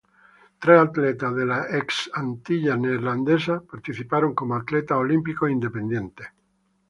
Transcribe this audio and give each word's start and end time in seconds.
Tres 0.61 0.79
atletas 0.79 1.35
de 1.35 1.45
las 1.45 1.71
ex 1.75 2.09
Antillas 2.15 2.79
Neerlandesas 2.79 3.61
participaron 3.71 4.33
como 4.33 4.55
atletas 4.55 4.97
olímpicos 4.97 5.51
independientes. 5.51 6.27